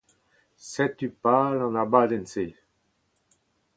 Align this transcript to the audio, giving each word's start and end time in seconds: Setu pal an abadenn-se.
Setu 0.69 1.07
pal 1.23 1.57
an 1.65 1.79
abadenn-se. 1.83 2.45